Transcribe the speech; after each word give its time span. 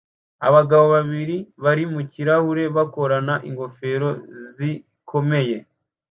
Abagabo 0.47 0.85
babiri 0.95 1.37
bari 1.63 1.83
mu 1.93 2.01
kirahuri 2.11 2.63
bakorana 2.75 3.35
ingofero 3.49 4.09
zikomeye 4.53 5.57